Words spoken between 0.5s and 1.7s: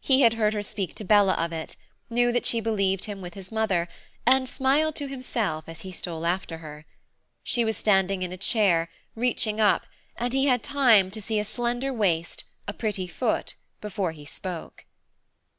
her speak to Bella of